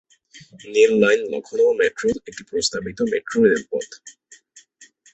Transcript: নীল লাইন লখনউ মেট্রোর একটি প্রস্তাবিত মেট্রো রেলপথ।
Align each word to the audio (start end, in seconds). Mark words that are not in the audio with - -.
নীল 0.73 0.91
লাইন 1.01 1.21
লখনউ 1.31 1.67
মেট্রোর 1.79 2.15
একটি 2.29 2.43
প্রস্তাবিত 2.49 2.99
মেট্রো 3.11 3.37
রেলপথ। 3.43 3.87